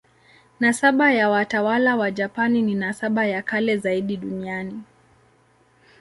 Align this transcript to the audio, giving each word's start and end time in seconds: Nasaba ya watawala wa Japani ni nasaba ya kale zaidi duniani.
Nasaba 0.59 1.11
ya 1.13 1.29
watawala 1.29 1.95
wa 1.95 2.11
Japani 2.11 2.61
ni 2.61 2.75
nasaba 2.75 3.25
ya 3.25 3.41
kale 3.41 3.77
zaidi 3.77 4.17
duniani. 4.17 4.83